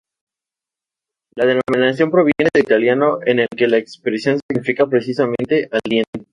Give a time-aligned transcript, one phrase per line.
[1.35, 6.25] La denominación proviene del italiano, en el que la expresión significa, precisamente, ""al diente"".